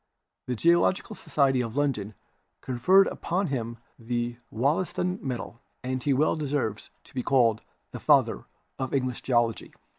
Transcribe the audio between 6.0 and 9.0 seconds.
he well deserves to be called the "Father of